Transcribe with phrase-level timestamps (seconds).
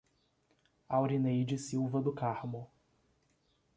[0.89, 2.67] Aurineide Silva do Carmo